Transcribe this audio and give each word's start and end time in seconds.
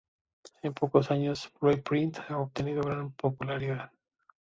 En 0.63 0.73
pocos 0.73 1.11
años, 1.11 1.53
Blueprint 1.61 2.17
ha 2.27 2.39
obtenido 2.39 2.81
gran 2.81 3.11
popularidad. 3.11 3.91